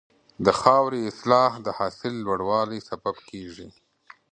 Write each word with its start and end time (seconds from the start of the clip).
د 0.45 0.47
خاورې 0.59 0.99
اصلاح 1.11 1.51
د 1.65 1.67
حاصل 1.77 2.13
لوړوالي 2.25 2.79
سبب 2.89 3.15
کېږي. 3.29 3.67